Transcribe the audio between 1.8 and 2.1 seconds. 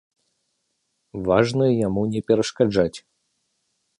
яму